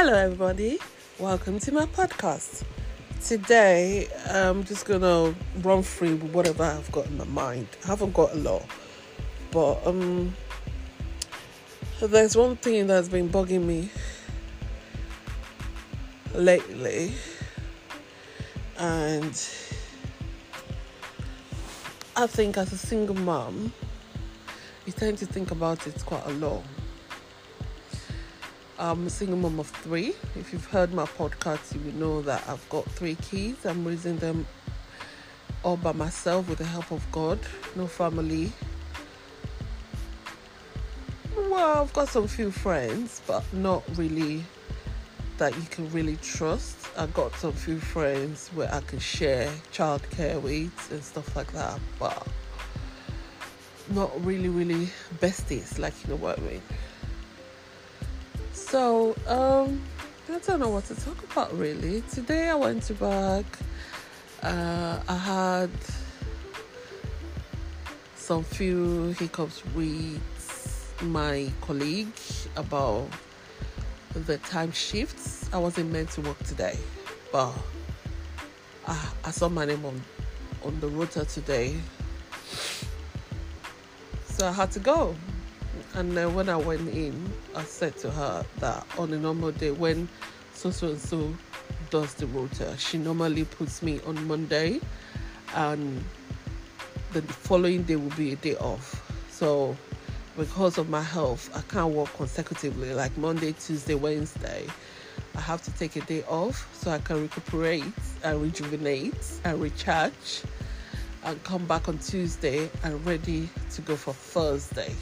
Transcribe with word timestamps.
Hello, 0.00 0.14
everybody. 0.14 0.78
Welcome 1.18 1.58
to 1.58 1.72
my 1.72 1.84
podcast. 1.86 2.62
Today, 3.20 4.06
I'm 4.30 4.62
just 4.62 4.86
gonna 4.86 5.34
run 5.56 5.82
through 5.82 6.18
whatever 6.18 6.62
I've 6.62 6.92
got 6.92 7.06
in 7.06 7.16
my 7.16 7.24
mind. 7.24 7.66
I 7.82 7.88
haven't 7.88 8.14
got 8.14 8.32
a 8.32 8.36
lot, 8.36 8.62
but 9.50 9.84
um, 9.84 10.36
there's 12.00 12.36
one 12.36 12.54
thing 12.54 12.86
that's 12.86 13.08
been 13.08 13.28
bugging 13.28 13.64
me 13.64 13.90
lately, 16.32 17.12
and 18.78 19.48
I 22.14 22.28
think 22.28 22.56
as 22.56 22.72
a 22.72 22.78
single 22.78 23.16
mom, 23.16 23.72
you 24.86 24.92
tend 24.92 25.18
to 25.18 25.26
think 25.26 25.50
about 25.50 25.88
it 25.88 26.06
quite 26.06 26.24
a 26.26 26.34
lot. 26.34 26.62
I'm 28.80 29.08
a 29.08 29.10
single 29.10 29.36
mom 29.36 29.58
of 29.58 29.66
three. 29.66 30.14
If 30.36 30.52
you've 30.52 30.66
heard 30.66 30.94
my 30.94 31.04
podcast, 31.04 31.74
you 31.74 31.80
will 31.80 31.98
know 31.98 32.22
that 32.22 32.44
I've 32.46 32.66
got 32.68 32.84
three 32.84 33.16
kids. 33.16 33.66
I'm 33.66 33.84
raising 33.84 34.18
them 34.18 34.46
all 35.64 35.76
by 35.76 35.90
myself 35.90 36.48
with 36.48 36.58
the 36.58 36.64
help 36.64 36.92
of 36.92 37.04
God. 37.10 37.40
No 37.74 37.88
family. 37.88 38.52
Well, 41.36 41.82
I've 41.82 41.92
got 41.92 42.08
some 42.08 42.28
few 42.28 42.52
friends, 42.52 43.20
but 43.26 43.42
not 43.52 43.82
really 43.96 44.44
that 45.38 45.56
you 45.56 45.64
can 45.70 45.90
really 45.90 46.16
trust. 46.22 46.76
I've 46.96 47.12
got 47.14 47.34
some 47.34 47.54
few 47.54 47.80
friends 47.80 48.48
where 48.54 48.72
I 48.72 48.80
can 48.82 49.00
share 49.00 49.50
childcare 49.72 50.40
with 50.40 50.92
and 50.92 51.02
stuff 51.02 51.34
like 51.34 51.50
that, 51.52 51.80
but 51.98 52.28
not 53.90 54.24
really, 54.24 54.48
really 54.48 54.88
besties, 55.16 55.80
like 55.80 55.94
you 56.04 56.10
know 56.10 56.16
what 56.16 56.38
I 56.38 56.42
mean. 56.42 56.62
So, 58.70 59.16
um, 59.26 59.80
I 60.28 60.38
don't 60.40 60.60
know 60.60 60.68
what 60.68 60.84
to 60.86 60.94
talk 60.94 61.16
about 61.32 61.56
really. 61.58 62.02
Today 62.02 62.50
I 62.50 62.54
went 62.54 62.82
to 62.82 62.94
work. 62.96 63.46
Uh, 64.42 65.00
I 65.08 65.16
had 65.16 65.70
some 68.14 68.44
few 68.44 69.14
hiccups 69.18 69.64
with 69.74 70.20
my 71.00 71.50
colleague 71.62 72.12
about 72.56 73.08
the 74.12 74.36
time 74.36 74.72
shifts. 74.72 75.48
I 75.50 75.56
wasn't 75.56 75.90
meant 75.90 76.10
to 76.10 76.20
work 76.20 76.38
today, 76.44 76.76
but 77.32 77.54
I, 78.86 79.08
I 79.24 79.30
saw 79.30 79.48
my 79.48 79.64
name 79.64 79.86
on 79.86 80.02
on 80.62 80.78
the 80.80 80.88
router 80.88 81.24
today, 81.24 81.74
so 84.26 84.46
I 84.46 84.52
had 84.52 84.70
to 84.72 84.80
go. 84.80 85.14
And 85.94 86.16
then 86.16 86.34
when 86.34 86.48
I 86.48 86.56
went 86.56 86.88
in, 86.88 87.32
I 87.56 87.62
said 87.62 87.96
to 87.98 88.10
her 88.10 88.44
that 88.60 88.86
on 88.98 89.12
a 89.12 89.18
normal 89.18 89.52
day, 89.52 89.70
when 89.70 90.08
so 90.52 90.70
so 90.70 90.88
and 90.88 90.98
so 90.98 91.34
does 91.90 92.14
the 92.14 92.26
rota, 92.26 92.76
she 92.76 92.98
normally 92.98 93.44
puts 93.44 93.82
me 93.82 94.00
on 94.06 94.26
Monday, 94.26 94.80
and 95.54 96.04
the 97.12 97.22
following 97.22 97.82
day 97.84 97.96
will 97.96 98.10
be 98.10 98.32
a 98.32 98.36
day 98.36 98.56
off. 98.56 99.02
So 99.30 99.76
because 100.36 100.78
of 100.78 100.88
my 100.88 101.02
health, 101.02 101.50
I 101.56 101.62
can't 101.72 101.92
work 101.94 102.12
consecutively 102.14 102.92
like 102.92 103.16
Monday, 103.16 103.52
Tuesday, 103.52 103.94
Wednesday. 103.94 104.66
I 105.36 105.40
have 105.40 105.62
to 105.62 105.72
take 105.72 105.96
a 105.96 106.00
day 106.02 106.22
off 106.24 106.68
so 106.74 106.90
I 106.90 106.98
can 106.98 107.22
recuperate 107.22 107.84
and 108.22 108.42
rejuvenate 108.42 109.40
and 109.44 109.60
recharge 109.60 110.42
and 111.24 111.42
come 111.44 111.66
back 111.66 111.88
on 111.88 111.98
Tuesday 111.98 112.68
and 112.84 113.04
ready 113.06 113.48
to 113.72 113.80
go 113.82 113.96
for 113.96 114.12
Thursday 114.12 114.94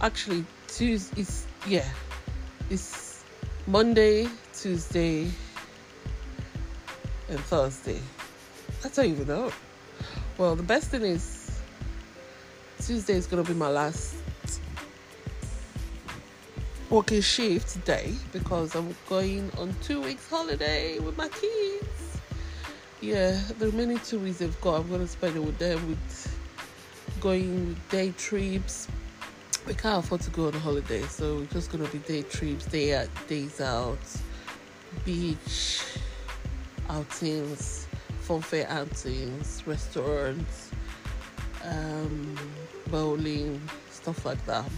actually 0.00 0.44
Tuesday 0.68 1.20
is 1.20 1.46
yeah, 1.66 1.88
it's 2.70 3.24
Monday, 3.66 4.28
Tuesday, 4.54 5.28
and 7.28 7.40
Thursday. 7.40 8.00
I 8.84 8.88
don't 8.88 9.06
even 9.06 9.26
know. 9.26 9.50
Well, 10.38 10.54
the 10.54 10.62
best 10.62 10.90
thing 10.90 11.02
is 11.02 11.60
Tuesday 12.80 13.14
is 13.14 13.26
gonna 13.26 13.42
be 13.42 13.54
my 13.54 13.68
last 13.68 14.16
working 16.90 17.20
shift 17.20 17.84
day 17.84 18.14
because 18.32 18.74
I'm 18.76 18.94
going 19.08 19.50
on 19.58 19.74
two 19.82 20.00
weeks 20.02 20.28
holiday 20.28 20.98
with 20.98 21.16
my 21.16 21.28
kids. 21.28 22.20
Yeah, 23.00 23.40
the 23.58 23.66
remaining 23.66 23.98
two 24.00 24.18
weeks 24.18 24.38
they've 24.38 24.60
got, 24.60 24.80
I'm 24.80 24.90
gonna 24.90 25.08
spend 25.08 25.36
it 25.36 25.40
with 25.40 25.58
them 25.58 25.88
with 25.88 26.38
going 27.20 27.76
day 27.90 28.12
trips, 28.12 28.88
we 29.66 29.74
can't 29.74 30.04
afford 30.04 30.20
to 30.20 30.30
go 30.30 30.46
on 30.46 30.52
holiday, 30.52 31.02
so 31.02 31.36
we're 31.36 31.44
just 31.46 31.72
gonna 31.72 31.88
be 31.88 31.98
day 31.98 32.22
trips, 32.22 32.66
day 32.66 32.94
out, 32.94 33.08
days 33.26 33.60
out, 33.60 33.98
beach 35.04 35.82
outings, 36.88 37.88
fun 38.20 38.40
fair 38.40 38.68
outings, 38.68 39.62
restaurants, 39.66 40.70
um, 41.64 42.36
bowling, 42.90 43.60
stuff 43.90 44.24
like 44.24 44.44
that, 44.46 44.70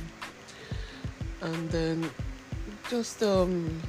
and 1.43 1.71
then 1.71 2.11
just 2.89 3.23
um, 3.23 3.83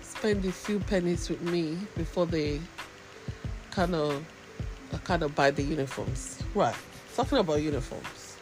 spend 0.00 0.42
a 0.46 0.52
few 0.52 0.80
pennies 0.80 1.28
with 1.28 1.42
me 1.42 1.76
before 1.94 2.24
they 2.24 2.58
kind 3.70 3.94
of 3.94 4.24
kind 5.04 5.22
of 5.22 5.34
buy 5.34 5.50
the 5.50 5.62
uniforms, 5.62 6.42
right? 6.54 6.74
Talking 7.14 7.38
about 7.38 7.62
uniforms 7.62 8.36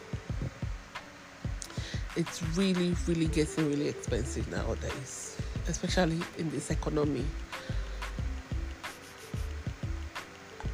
it's 2.15 2.43
really 2.55 2.95
really 3.07 3.27
getting 3.27 3.69
really 3.69 3.87
expensive 3.87 4.49
nowadays 4.51 5.33
especially 5.67 6.19
in 6.37 6.49
this 6.49 6.69
economy. 6.71 7.25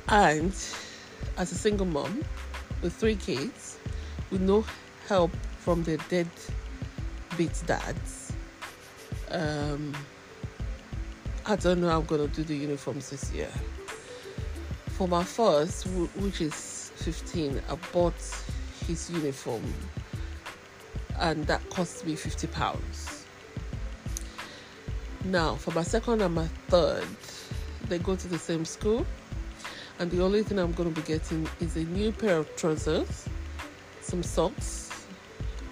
And 0.08 0.54
as 1.38 1.52
a 1.52 1.56
single 1.56 1.86
mom 1.86 2.24
with 2.82 2.94
three 2.94 3.16
kids 3.16 3.78
with 4.32 4.42
no 4.42 4.66
help 5.08 5.32
from 5.60 5.84
the 5.84 5.98
dead 6.10 6.28
beat 7.38 7.62
dads 7.68 8.34
um, 9.32 9.94
i 11.46 11.56
don't 11.56 11.80
know 11.80 11.90
how 11.90 12.00
i'm 12.00 12.06
gonna 12.06 12.28
do 12.28 12.44
the 12.44 12.56
uniforms 12.56 13.12
this 13.12 13.32
year. 13.32 13.50
For 14.88 15.08
my 15.08 15.24
first 15.24 15.86
which 15.86 16.42
is 16.42 16.79
15, 17.00 17.62
I 17.70 17.76
bought 17.92 18.14
his 18.88 19.10
uniform 19.10 19.64
and 21.20 21.46
that 21.48 21.68
cost 21.70 22.06
me 22.06 22.16
50 22.16 22.48
pounds. 22.48 23.26
Now, 25.26 25.56
for 25.56 25.72
my 25.72 25.84
second 25.84 26.22
and 26.22 26.34
my 26.34 26.48
third, 26.68 27.06
they 27.88 28.00
go 28.00 28.16
to 28.16 28.28
the 28.28 28.40
same 28.40 28.66
school, 28.66 29.06
and 30.00 30.10
the 30.12 30.24
only 30.24 30.44
thing 30.44 30.60
I'm 30.60 30.72
going 30.72 30.94
to 30.94 31.02
be 31.02 31.06
getting 31.06 31.48
is 31.60 31.76
a 31.76 31.84
new 31.84 32.12
pair 32.12 32.38
of 32.38 32.56
trousers, 32.56 33.28
some 34.02 34.24
socks, 34.24 34.92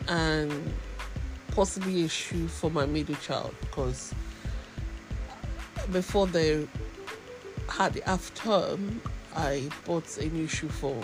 and 0.08 0.74
possibly 1.52 2.04
a 2.04 2.10
shoe 2.10 2.48
for 2.48 2.70
my 2.70 2.86
middle 2.86 3.16
child 3.16 3.56
because 3.62 4.14
before 5.92 6.28
they 6.28 6.68
had 7.70 7.94
the 7.94 8.02
half 8.06 8.34
term, 8.36 9.02
I 9.38 9.70
bought 9.86 10.18
a 10.18 10.26
new 10.30 10.48
shoe 10.48 10.68
for 10.68 11.00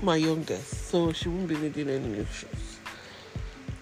my 0.00 0.14
youngest, 0.14 0.88
so 0.88 1.12
she 1.12 1.28
won't 1.28 1.48
be 1.48 1.56
needing 1.56 1.90
any 1.90 2.06
new 2.06 2.24
shoes. 2.26 2.78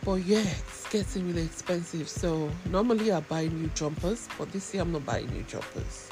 But 0.02 0.24
yeah, 0.24 0.38
it's 0.38 0.88
getting 0.88 1.26
really 1.26 1.42
expensive. 1.44 2.08
So 2.08 2.50
normally 2.70 3.12
I 3.12 3.20
buy 3.20 3.48
new 3.48 3.68
jumpers, 3.74 4.28
but 4.38 4.50
this 4.50 4.72
year 4.72 4.82
I'm 4.82 4.92
not 4.92 5.04
buying 5.04 5.28
new 5.30 5.42
jumpers. 5.42 6.08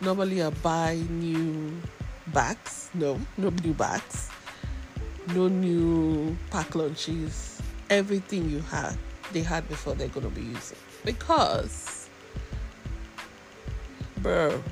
Normally 0.00 0.44
I 0.44 0.50
buy 0.50 1.02
new 1.10 1.76
bags. 2.28 2.88
No, 2.94 3.18
no 3.36 3.50
new 3.50 3.74
bags. 3.74 4.30
No 5.34 5.48
new 5.48 6.36
pack 6.52 6.76
lunches. 6.76 7.60
Everything 7.90 8.48
you 8.48 8.60
had, 8.60 8.96
they 9.32 9.42
had 9.42 9.68
before 9.68 9.94
they're 9.94 10.06
gonna 10.06 10.30
be 10.30 10.42
using. 10.42 10.78
Because 11.04 12.08
bro, 14.22 14.62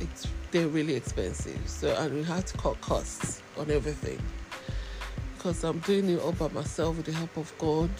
it's 0.00 0.26
they're 0.50 0.68
really 0.68 0.94
expensive. 0.94 1.60
So 1.66 1.94
and 1.96 2.14
we 2.14 2.22
have 2.24 2.44
to 2.46 2.58
cut 2.58 2.80
costs 2.80 3.42
on 3.58 3.70
everything 3.70 4.20
because 5.36 5.64
I'm 5.64 5.78
doing 5.80 6.08
it 6.10 6.20
all 6.20 6.32
by 6.32 6.48
myself 6.48 6.96
with 6.96 7.06
the 7.06 7.12
help 7.12 7.36
of 7.36 7.56
God. 7.58 7.90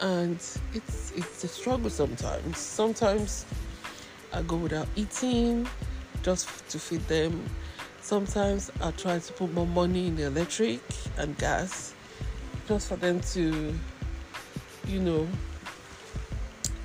And 0.00 0.36
it's 0.72 1.12
it's 1.14 1.44
a 1.44 1.48
struggle 1.48 1.90
sometimes. 1.90 2.58
Sometimes 2.58 3.46
I 4.32 4.42
go 4.42 4.56
without 4.56 4.88
eating 4.96 5.68
just 6.22 6.68
to 6.70 6.78
feed 6.78 7.06
them. 7.08 7.44
Sometimes 8.00 8.70
I 8.80 8.90
try 8.92 9.18
to 9.18 9.32
put 9.34 9.52
more 9.52 9.66
money 9.66 10.08
in 10.08 10.16
the 10.16 10.24
electric 10.24 10.80
and 11.18 11.36
gas 11.38 11.94
just 12.66 12.88
for 12.88 12.96
them 12.96 13.20
to, 13.20 13.74
you 14.88 15.00
know, 15.00 15.28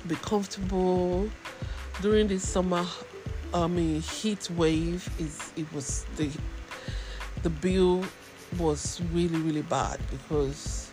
be 0.06 0.14
comfortable 0.16 1.28
during 2.00 2.28
this 2.28 2.48
summer 2.48 2.84
I 3.54 3.66
mean 3.66 4.00
heat 4.00 4.50
wave 4.50 5.08
is 5.18 5.52
it 5.56 5.72
was 5.72 6.04
the 6.16 6.30
the 7.42 7.50
bill 7.50 8.04
was 8.58 9.00
really 9.12 9.38
really 9.40 9.62
bad 9.62 9.98
because 10.10 10.90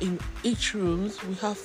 in 0.00 0.18
each 0.42 0.74
rooms 0.74 1.22
we 1.24 1.34
have 1.34 1.58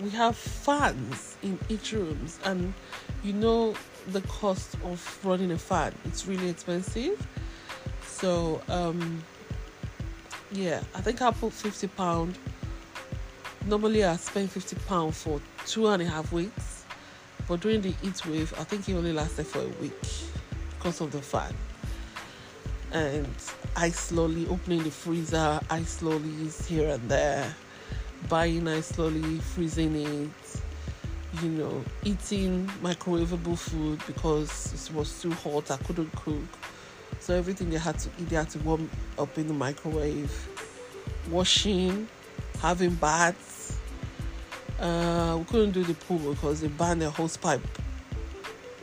we 0.00 0.10
have 0.10 0.36
fans 0.36 1.36
in 1.42 1.58
each 1.68 1.92
rooms. 1.92 2.38
And 2.44 2.74
you 3.22 3.32
know 3.32 3.74
the 4.08 4.20
cost 4.22 4.74
of 4.84 5.18
running 5.24 5.50
a 5.50 5.58
fan 5.58 5.94
it's 6.04 6.26
really 6.26 6.48
expensive. 6.48 7.26
So 8.06 8.60
um 8.68 9.22
yeah 10.50 10.80
i 10.94 11.00
think 11.02 11.20
i 11.20 11.30
put 11.30 11.52
50 11.52 11.86
pound. 11.88 12.38
Normally 13.66 14.04
i 14.04 14.16
spend 14.16 14.50
50 14.50 14.76
pound 14.86 15.14
for 15.14 15.40
two 15.66 15.86
and 15.88 16.02
a 16.02 16.06
half 16.06 16.32
weeks 16.32 16.77
but 17.48 17.60
during 17.60 17.80
the 17.80 17.90
heat 18.02 18.24
wave 18.26 18.52
i 18.58 18.64
think 18.64 18.88
it 18.88 18.94
only 18.94 19.12
lasted 19.12 19.46
for 19.46 19.60
a 19.60 19.68
week 19.80 19.92
because 20.76 21.00
of 21.00 21.10
the 21.10 21.20
fan 21.20 21.54
and 22.92 23.28
I 23.76 23.90
slowly 23.90 24.46
opening 24.48 24.82
the 24.82 24.90
freezer, 24.90 25.60
I 25.68 25.82
slowly 25.82 26.30
here 26.66 26.88
and 26.88 27.08
there, 27.08 27.54
buying 28.28 28.66
I 28.66 28.80
slowly 28.80 29.38
freezing 29.38 29.94
it, 29.96 30.62
you 31.42 31.50
know, 31.50 31.84
eating 32.04 32.66
microwavable 32.82 33.58
food 33.58 34.00
because 34.06 34.72
it 34.72 34.94
was 34.94 35.20
too 35.20 35.32
hot, 35.32 35.70
I 35.70 35.76
couldn't 35.78 36.14
cook. 36.16 36.42
So 37.20 37.34
everything 37.34 37.70
they 37.70 37.78
had 37.78 37.98
to 38.00 38.08
eat, 38.18 38.30
they 38.30 38.36
had 38.36 38.50
to 38.50 38.58
warm 38.60 38.90
up 39.18 39.36
in 39.36 39.48
the 39.48 39.54
microwave, 39.54 40.48
washing, 41.30 42.08
having 42.60 42.94
baths. 42.94 43.57
Uh, 44.80 45.36
we 45.38 45.44
couldn't 45.44 45.72
do 45.72 45.82
the 45.82 45.94
pool 45.94 46.34
because 46.34 46.60
they 46.60 46.68
banned 46.68 47.02
the 47.02 47.10
hose 47.10 47.36
pipe, 47.36 47.60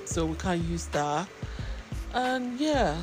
so 0.05 0.25
we 0.25 0.35
can't 0.35 0.61
use 0.63 0.85
that. 0.87 1.27
And 2.13 2.59
yeah, 2.59 3.01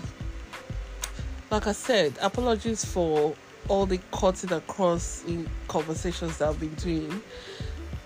like 1.51 1.67
I 1.67 1.73
said, 1.73 2.19
apologies 2.21 2.85
for 2.85 3.35
all 3.69 3.87
the 3.87 3.99
cutting 4.11 4.53
across 4.53 5.25
in 5.25 5.49
conversations 5.69 6.39
that 6.39 6.49
I've 6.49 6.61
been 6.61 6.75
doing. 6.75 7.23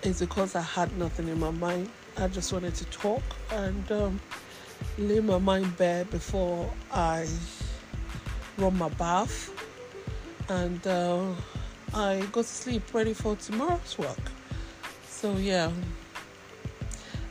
It's 0.03 0.19
because 0.19 0.55
I 0.55 0.61
had 0.61 0.95
nothing 0.97 1.27
in 1.27 1.39
my 1.39 1.51
mind. 1.51 1.89
I 2.17 2.27
just 2.27 2.51
wanted 2.53 2.75
to 2.75 2.85
talk 2.85 3.23
and 3.51 3.91
um, 3.91 4.19
lay 4.97 5.19
my 5.19 5.37
mind 5.37 5.77
bare 5.77 6.05
before 6.05 6.71
I 6.91 7.27
run 8.57 8.77
my 8.77 8.89
bath 8.89 9.51
and 10.49 10.85
uh, 10.87 11.33
I 11.93 12.25
go 12.31 12.41
to 12.41 12.47
sleep 12.47 12.93
ready 12.93 13.13
for 13.13 13.35
tomorrow's 13.35 13.97
work. 13.97 14.17
So, 15.17 15.35
yeah, 15.37 15.71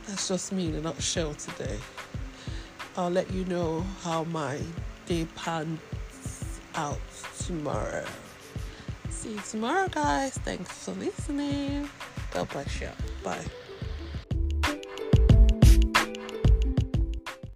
that's 0.07 0.27
just 0.27 0.51
me 0.51 0.67
in 0.67 0.75
a 0.75 0.81
nutshell 0.81 1.33
today. 1.35 1.79
I'll 2.97 3.09
let 3.09 3.31
you 3.31 3.45
know 3.45 3.79
how 4.01 4.25
my 4.25 4.59
day 5.05 5.25
pans 5.35 5.79
out 6.75 6.99
tomorrow. 7.45 8.03
See 9.09 9.35
you 9.35 9.39
tomorrow, 9.39 9.87
guys. 9.87 10.33
Thanks 10.33 10.69
for 10.83 10.91
listening. 10.95 11.89
God 12.31 12.49
bless 12.49 12.81
you. 12.81 12.89
Bye. 13.23 13.45